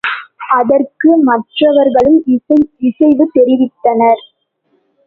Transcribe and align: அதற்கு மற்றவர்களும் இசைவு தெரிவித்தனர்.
அதற்கு 0.51 1.09
மற்றவர்களும் 1.23 2.19
இசைவு 2.81 3.25
தெரிவித்தனர். 3.37 4.23